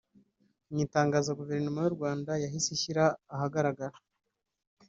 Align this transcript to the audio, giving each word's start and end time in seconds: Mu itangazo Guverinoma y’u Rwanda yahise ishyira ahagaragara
Mu 0.69 0.77
itangazo 0.85 1.29
Guverinoma 1.39 1.79
y’u 1.81 1.95
Rwanda 1.97 2.31
yahise 2.43 2.67
ishyira 2.75 3.03
ahagaragara 3.35 3.95